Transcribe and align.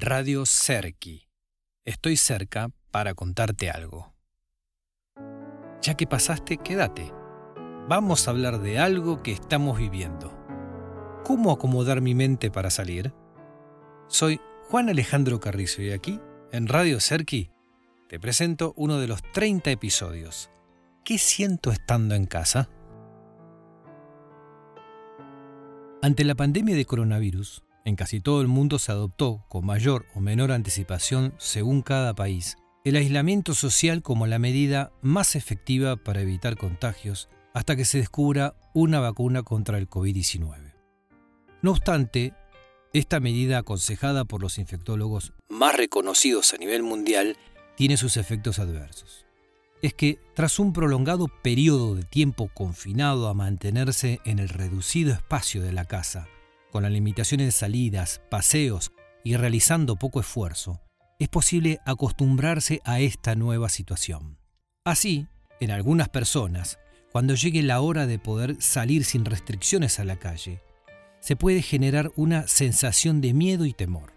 Radio 0.00 0.46
Cerqui. 0.46 1.26
Estoy 1.84 2.16
cerca 2.16 2.70
para 2.92 3.14
contarte 3.14 3.68
algo. 3.68 4.14
Ya 5.82 5.94
que 5.96 6.06
pasaste, 6.06 6.58
quédate. 6.58 7.12
Vamos 7.88 8.28
a 8.28 8.30
hablar 8.30 8.60
de 8.60 8.78
algo 8.78 9.24
que 9.24 9.32
estamos 9.32 9.76
viviendo. 9.76 10.38
¿Cómo 11.24 11.50
acomodar 11.50 12.00
mi 12.00 12.14
mente 12.14 12.48
para 12.48 12.70
salir? 12.70 13.12
Soy 14.06 14.40
Juan 14.68 14.88
Alejandro 14.88 15.40
Carrizo 15.40 15.82
y 15.82 15.90
aquí, 15.90 16.20
en 16.52 16.68
Radio 16.68 17.00
Cerqui, 17.00 17.50
te 18.08 18.20
presento 18.20 18.74
uno 18.76 19.00
de 19.00 19.08
los 19.08 19.20
30 19.32 19.72
episodios. 19.72 20.48
¿Qué 21.04 21.18
siento 21.18 21.72
estando 21.72 22.14
en 22.14 22.26
casa? 22.26 22.70
Ante 26.02 26.22
la 26.22 26.36
pandemia 26.36 26.76
de 26.76 26.84
coronavirus, 26.84 27.64
en 27.88 27.96
casi 27.96 28.20
todo 28.20 28.40
el 28.40 28.48
mundo 28.48 28.78
se 28.78 28.92
adoptó, 28.92 29.44
con 29.48 29.66
mayor 29.66 30.06
o 30.14 30.20
menor 30.20 30.52
anticipación 30.52 31.34
según 31.38 31.82
cada 31.82 32.14
país, 32.14 32.56
el 32.84 32.96
aislamiento 32.96 33.54
social 33.54 34.02
como 34.02 34.26
la 34.26 34.38
medida 34.38 34.92
más 35.02 35.34
efectiva 35.34 35.96
para 35.96 36.20
evitar 36.20 36.56
contagios 36.56 37.28
hasta 37.54 37.76
que 37.76 37.84
se 37.84 37.98
descubra 37.98 38.54
una 38.72 39.00
vacuna 39.00 39.42
contra 39.42 39.78
el 39.78 39.88
COVID-19. 39.88 40.74
No 41.60 41.72
obstante, 41.72 42.34
esta 42.92 43.20
medida 43.20 43.58
aconsejada 43.58 44.24
por 44.24 44.40
los 44.40 44.58
infectólogos 44.58 45.32
más 45.48 45.76
reconocidos 45.76 46.54
a 46.54 46.56
nivel 46.56 46.82
mundial 46.82 47.36
tiene 47.74 47.96
sus 47.96 48.16
efectos 48.16 48.58
adversos. 48.58 49.26
Es 49.82 49.94
que 49.94 50.18
tras 50.34 50.58
un 50.58 50.72
prolongado 50.72 51.28
periodo 51.42 51.94
de 51.94 52.02
tiempo 52.02 52.48
confinado 52.52 53.28
a 53.28 53.34
mantenerse 53.34 54.20
en 54.24 54.38
el 54.38 54.48
reducido 54.48 55.12
espacio 55.12 55.62
de 55.62 55.72
la 55.72 55.84
casa, 55.84 56.28
con 56.70 56.82
la 56.82 56.90
limitación 56.90 57.40
en 57.40 57.52
salidas, 57.52 58.20
paseos 58.30 58.92
y 59.24 59.36
realizando 59.36 59.96
poco 59.96 60.20
esfuerzo, 60.20 60.80
es 61.18 61.28
posible 61.28 61.80
acostumbrarse 61.84 62.80
a 62.84 63.00
esta 63.00 63.34
nueva 63.34 63.68
situación. 63.68 64.38
Así, 64.84 65.26
en 65.60 65.70
algunas 65.70 66.08
personas, 66.08 66.78
cuando 67.12 67.34
llegue 67.34 67.62
la 67.62 67.80
hora 67.80 68.06
de 68.06 68.18
poder 68.18 68.56
salir 68.60 69.04
sin 69.04 69.24
restricciones 69.24 69.98
a 69.98 70.04
la 70.04 70.16
calle, 70.18 70.62
se 71.20 71.36
puede 71.36 71.62
generar 71.62 72.12
una 72.16 72.46
sensación 72.46 73.20
de 73.20 73.34
miedo 73.34 73.64
y 73.64 73.72
temor. 73.72 74.12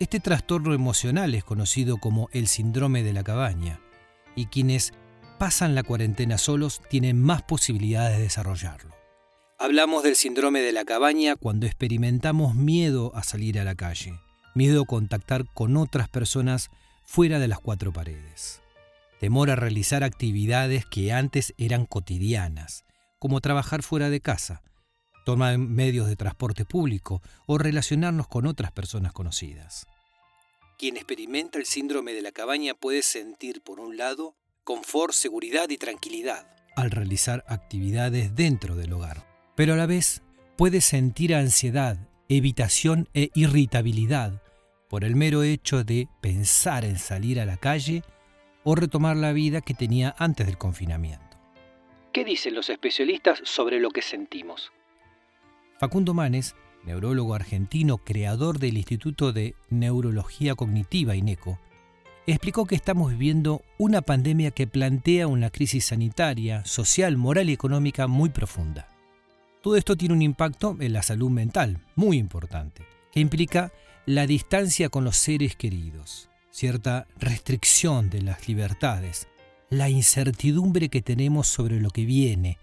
Este 0.00 0.18
trastorno 0.18 0.74
emocional 0.74 1.34
es 1.34 1.44
conocido 1.44 1.98
como 1.98 2.28
el 2.32 2.48
síndrome 2.48 3.04
de 3.04 3.12
la 3.12 3.22
cabaña, 3.22 3.80
y 4.34 4.46
quienes 4.46 4.92
pasan 5.38 5.74
la 5.74 5.82
cuarentena 5.82 6.38
solos 6.38 6.80
tienen 6.88 7.20
más 7.22 7.42
posibilidades 7.42 8.16
de 8.16 8.24
desarrollarlo. 8.24 9.01
Hablamos 9.62 10.02
del 10.02 10.16
síndrome 10.16 10.60
de 10.60 10.72
la 10.72 10.84
cabaña 10.84 11.36
cuando 11.36 11.66
experimentamos 11.66 12.56
miedo 12.56 13.12
a 13.14 13.22
salir 13.22 13.60
a 13.60 13.64
la 13.64 13.76
calle, 13.76 14.18
miedo 14.56 14.82
a 14.82 14.86
contactar 14.86 15.44
con 15.54 15.76
otras 15.76 16.08
personas 16.08 16.68
fuera 17.04 17.38
de 17.38 17.46
las 17.46 17.60
cuatro 17.60 17.92
paredes, 17.92 18.60
temor 19.20 19.50
a 19.50 19.54
realizar 19.54 20.02
actividades 20.02 20.84
que 20.84 21.12
antes 21.12 21.54
eran 21.58 21.86
cotidianas, 21.86 22.84
como 23.20 23.40
trabajar 23.40 23.84
fuera 23.84 24.10
de 24.10 24.20
casa, 24.20 24.64
tomar 25.24 25.56
medios 25.58 26.08
de 26.08 26.16
transporte 26.16 26.64
público 26.64 27.22
o 27.46 27.56
relacionarnos 27.56 28.26
con 28.26 28.48
otras 28.48 28.72
personas 28.72 29.12
conocidas. 29.12 29.86
Quien 30.76 30.96
experimenta 30.96 31.60
el 31.60 31.66
síndrome 31.66 32.14
de 32.14 32.22
la 32.22 32.32
cabaña 32.32 32.74
puede 32.74 33.02
sentir, 33.02 33.62
por 33.62 33.78
un 33.78 33.96
lado, 33.96 34.34
confort, 34.64 35.12
seguridad 35.14 35.70
y 35.70 35.78
tranquilidad 35.78 36.48
al 36.74 36.90
realizar 36.90 37.44
actividades 37.46 38.34
dentro 38.34 38.74
del 38.74 38.94
hogar 38.94 39.31
pero 39.54 39.74
a 39.74 39.76
la 39.76 39.86
vez 39.86 40.22
puede 40.56 40.80
sentir 40.80 41.34
ansiedad, 41.34 41.98
evitación 42.28 43.08
e 43.14 43.30
irritabilidad 43.34 44.42
por 44.88 45.04
el 45.04 45.16
mero 45.16 45.42
hecho 45.42 45.84
de 45.84 46.08
pensar 46.20 46.84
en 46.84 46.98
salir 46.98 47.40
a 47.40 47.46
la 47.46 47.56
calle 47.56 48.02
o 48.64 48.74
retomar 48.74 49.16
la 49.16 49.32
vida 49.32 49.60
que 49.60 49.74
tenía 49.74 50.14
antes 50.18 50.46
del 50.46 50.58
confinamiento. 50.58 51.38
¿Qué 52.12 52.24
dicen 52.24 52.54
los 52.54 52.68
especialistas 52.68 53.40
sobre 53.44 53.80
lo 53.80 53.90
que 53.90 54.02
sentimos? 54.02 54.70
Facundo 55.78 56.12
Manes, 56.12 56.54
neurólogo 56.84 57.34
argentino, 57.34 57.98
creador 57.98 58.58
del 58.58 58.76
Instituto 58.76 59.32
de 59.32 59.54
Neurología 59.70 60.54
Cognitiva 60.54 61.16
INECO, 61.16 61.58
explicó 62.26 62.66
que 62.66 62.74
estamos 62.74 63.12
viviendo 63.12 63.62
una 63.78 64.02
pandemia 64.02 64.50
que 64.50 64.66
plantea 64.66 65.26
una 65.26 65.50
crisis 65.50 65.86
sanitaria, 65.86 66.64
social, 66.64 67.16
moral 67.16 67.48
y 67.50 67.54
económica 67.54 68.06
muy 68.06 68.28
profunda. 68.28 68.91
Todo 69.62 69.76
esto 69.76 69.96
tiene 69.96 70.14
un 70.14 70.22
impacto 70.22 70.76
en 70.80 70.92
la 70.92 71.02
salud 71.02 71.30
mental 71.30 71.78
muy 71.94 72.18
importante, 72.18 72.84
que 73.12 73.20
implica 73.20 73.72
la 74.06 74.26
distancia 74.26 74.88
con 74.88 75.04
los 75.04 75.16
seres 75.16 75.54
queridos, 75.54 76.28
cierta 76.50 77.06
restricción 77.16 78.10
de 78.10 78.22
las 78.22 78.48
libertades, 78.48 79.28
la 79.70 79.88
incertidumbre 79.88 80.88
que 80.88 81.00
tenemos 81.00 81.46
sobre 81.46 81.80
lo 81.80 81.90
que 81.90 82.04
viene, 82.04 82.58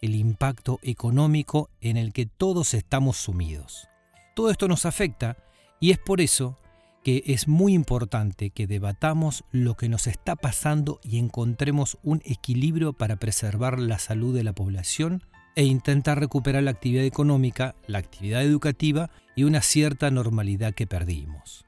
el 0.00 0.14
impacto 0.14 0.78
económico 0.82 1.68
en 1.80 1.96
el 1.96 2.12
que 2.12 2.26
todos 2.26 2.74
estamos 2.74 3.16
sumidos. 3.16 3.88
Todo 4.36 4.50
esto 4.50 4.68
nos 4.68 4.86
afecta 4.86 5.36
y 5.80 5.90
es 5.90 5.98
por 5.98 6.20
eso 6.20 6.56
que 7.02 7.24
es 7.26 7.48
muy 7.48 7.74
importante 7.74 8.50
que 8.50 8.68
debatamos 8.68 9.42
lo 9.50 9.74
que 9.74 9.88
nos 9.88 10.06
está 10.06 10.36
pasando 10.36 11.00
y 11.02 11.18
encontremos 11.18 11.98
un 12.04 12.22
equilibrio 12.24 12.92
para 12.92 13.16
preservar 13.16 13.80
la 13.80 13.98
salud 13.98 14.34
de 14.34 14.44
la 14.44 14.52
población 14.52 15.24
e 15.56 15.64
intentar 15.64 16.18
recuperar 16.20 16.62
la 16.62 16.70
actividad 16.70 17.04
económica, 17.04 17.74
la 17.86 17.98
actividad 17.98 18.42
educativa 18.42 19.10
y 19.36 19.44
una 19.44 19.62
cierta 19.62 20.10
normalidad 20.10 20.74
que 20.74 20.86
perdimos. 20.86 21.64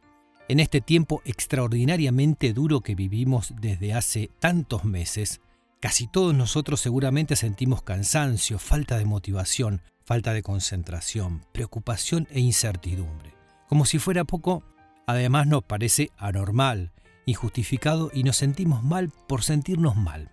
En 0.48 0.60
este 0.60 0.80
tiempo 0.80 1.22
extraordinariamente 1.24 2.52
duro 2.52 2.80
que 2.80 2.94
vivimos 2.94 3.54
desde 3.60 3.94
hace 3.94 4.30
tantos 4.38 4.84
meses, 4.84 5.40
casi 5.80 6.06
todos 6.06 6.34
nosotros 6.34 6.80
seguramente 6.80 7.36
sentimos 7.36 7.82
cansancio, 7.82 8.58
falta 8.58 8.98
de 8.98 9.04
motivación, 9.04 9.82
falta 10.04 10.32
de 10.32 10.42
concentración, 10.42 11.46
preocupación 11.52 12.28
e 12.30 12.40
incertidumbre. 12.40 13.34
Como 13.68 13.86
si 13.86 13.98
fuera 13.98 14.24
poco, 14.24 14.62
además 15.06 15.46
nos 15.46 15.64
parece 15.64 16.10
anormal, 16.18 16.92
injustificado 17.24 18.10
y 18.12 18.24
nos 18.24 18.36
sentimos 18.36 18.82
mal 18.82 19.10
por 19.28 19.42
sentirnos 19.42 19.96
mal. 19.96 20.30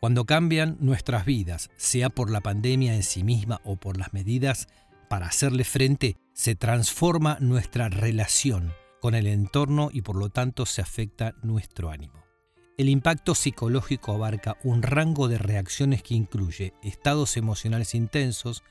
Cuando 0.00 0.24
cambian 0.24 0.78
nuestras 0.80 1.26
vidas, 1.26 1.68
sea 1.76 2.08
por 2.08 2.30
la 2.30 2.40
pandemia 2.40 2.94
en 2.94 3.02
sí 3.02 3.22
misma 3.22 3.60
o 3.64 3.76
por 3.76 3.98
las 3.98 4.14
medidas 4.14 4.66
para 5.10 5.26
hacerle 5.26 5.64
frente, 5.64 6.16
se 6.32 6.54
transforma 6.54 7.36
nuestra 7.40 7.90
relación 7.90 8.72
con 9.02 9.14
el 9.14 9.26
entorno 9.26 9.90
y 9.92 10.00
por 10.00 10.16
lo 10.16 10.30
tanto 10.30 10.64
se 10.64 10.80
afecta 10.80 11.34
nuestro 11.42 11.90
ánimo. 11.90 12.24
El 12.78 12.88
impacto 12.88 13.34
psicológico 13.34 14.14
abarca 14.14 14.56
un 14.64 14.80
rango 14.80 15.28
de 15.28 15.36
reacciones 15.36 16.02
que 16.02 16.14
incluye 16.14 16.72
estados 16.82 17.36
emocionales 17.36 17.94
intensos, 17.94 18.62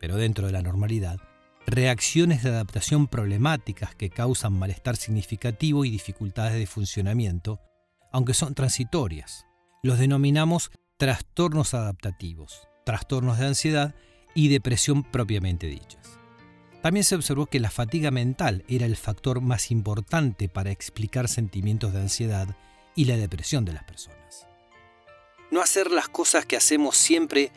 pero 0.00 0.16
dentro 0.16 0.46
de 0.46 0.52
la 0.52 0.62
normalidad, 0.62 1.18
reacciones 1.66 2.44
de 2.44 2.50
adaptación 2.50 3.08
problemáticas 3.08 3.96
que 3.96 4.08
causan 4.08 4.52
malestar 4.52 4.94
significativo 4.96 5.84
y 5.84 5.90
dificultades 5.90 6.54
de 6.54 6.66
funcionamiento, 6.68 7.58
aunque 8.12 8.34
son 8.34 8.54
transitorias 8.54 9.45
los 9.86 9.98
denominamos 9.98 10.70
trastornos 10.96 11.72
adaptativos, 11.72 12.68
trastornos 12.84 13.38
de 13.38 13.46
ansiedad 13.46 13.94
y 14.34 14.48
depresión 14.48 15.04
propiamente 15.04 15.68
dichas. 15.68 16.18
También 16.82 17.04
se 17.04 17.14
observó 17.14 17.46
que 17.46 17.60
la 17.60 17.70
fatiga 17.70 18.10
mental 18.10 18.64
era 18.68 18.84
el 18.84 18.96
factor 18.96 19.40
más 19.40 19.70
importante 19.70 20.48
para 20.48 20.70
explicar 20.70 21.28
sentimientos 21.28 21.92
de 21.92 22.00
ansiedad 22.00 22.56
y 22.94 23.04
la 23.04 23.16
depresión 23.16 23.64
de 23.64 23.72
las 23.72 23.84
personas. 23.84 24.46
No 25.50 25.62
hacer 25.62 25.90
las 25.90 26.08
cosas 26.08 26.46
que 26.46 26.56
hacemos 26.56 26.96
siempre 26.96 27.52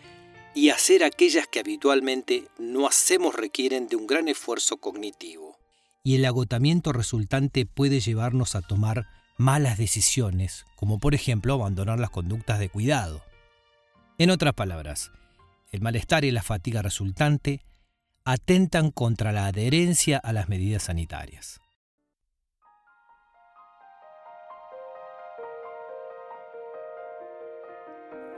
y 0.54 0.70
hacer 0.70 1.04
aquellas 1.04 1.48
que 1.48 1.60
habitualmente 1.60 2.48
no 2.58 2.88
hacemos 2.88 3.36
requieren 3.36 3.88
de 3.88 3.96
un 3.96 4.08
gran 4.08 4.28
esfuerzo 4.28 4.78
cognitivo. 4.78 5.58
Y 6.04 6.16
el 6.16 6.26
agotamiento 6.26 6.92
resultante 6.94 7.66
puede 7.66 8.00
llevarnos 8.00 8.56
a 8.56 8.62
tomar 8.62 9.08
malas 9.40 9.78
decisiones, 9.78 10.66
como 10.76 11.00
por 11.00 11.16
ejemplo 11.16 11.54
abandonar 11.54 11.98
las 11.98 12.10
conductas 12.10 12.60
de 12.60 12.68
cuidado. 12.68 13.24
En 14.18 14.32
otras 14.32 14.54
palabras, 14.54 15.14
el 15.72 15.80
malestar 15.80 16.26
y 16.26 16.32
la 16.32 16.44
fatiga 16.44 16.82
resultante 16.82 17.62
atentan 18.26 18.92
contra 18.92 19.32
la 19.32 19.46
adherencia 19.46 20.18
a 20.18 20.34
las 20.34 20.50
medidas 20.50 20.84
sanitarias. 20.84 21.62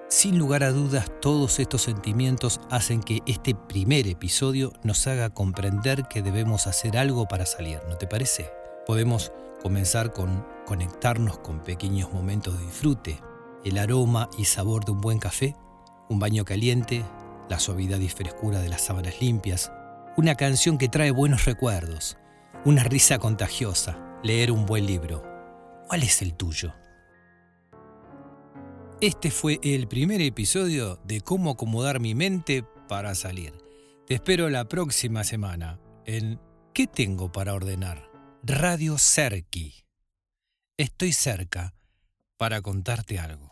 Sin 0.08 0.38
lugar 0.38 0.64
a 0.64 0.72
dudas, 0.72 1.10
todos 1.20 1.60
estos 1.60 1.82
sentimientos 1.82 2.62
hacen 2.70 3.02
que 3.02 3.22
este 3.26 3.56
primer 3.56 4.06
episodio 4.08 4.72
nos 4.84 5.08
haga 5.08 5.32
comprender 5.32 6.04
que 6.04 6.22
debemos 6.22 6.68
hacer 6.68 6.96
algo 6.96 7.28
para 7.28 7.48
salir, 7.48 7.80
¿no 7.90 7.98
te 7.98 8.06
parece? 8.06 8.61
Podemos 8.86 9.32
comenzar 9.62 10.12
con 10.12 10.46
conectarnos 10.66 11.38
con 11.40 11.60
pequeños 11.60 12.12
momentos 12.12 12.58
de 12.58 12.66
disfrute, 12.66 13.20
el 13.64 13.78
aroma 13.78 14.30
y 14.38 14.46
sabor 14.46 14.86
de 14.86 14.92
un 14.92 15.02
buen 15.02 15.20
café, 15.20 15.56
un 16.10 16.20
baño 16.20 16.46
caliente, 16.46 17.06
la 17.48 17.60
suavidad 17.60 18.00
y 18.00 18.10
frescura 18.10 18.60
de 18.60 18.70
las 18.70 18.82
sábanas 18.82 19.22
limpias, 19.22 19.72
una 20.18 20.36
canción 20.36 20.78
que 20.78 20.90
trae 20.90 21.12
buenos 21.12 21.46
recuerdos, 21.46 22.18
una 22.66 22.84
risa 22.84 23.20
contagiosa, 23.20 24.20
leer 24.24 24.52
un 24.52 24.66
buen 24.66 24.88
libro. 24.88 25.24
¿Cuál 25.88 26.04
es 26.04 26.22
el 26.22 26.34
tuyo? 26.34 26.74
Este 29.00 29.32
fue 29.32 29.60
el 29.64 29.88
primer 29.88 30.22
episodio 30.22 31.00
de 31.04 31.22
cómo 31.22 31.52
acomodar 31.52 32.00
mi 32.00 32.16
mente 32.16 32.64
para 32.88 33.14
salir. 33.16 33.54
Te 34.08 34.16
espero 34.16 34.50
la 34.50 34.68
próxima 34.68 35.24
semana 35.24 35.80
en 36.06 36.40
¿Qué 36.74 36.88
tengo 36.88 37.32
para 37.32 37.54
ordenar? 37.54 38.11
Radio 38.44 38.98
Cerqui. 38.98 39.86
Estoy 40.76 41.14
cerca 41.14 41.76
para 42.38 42.64
contarte 42.64 43.20
algo. 43.20 43.50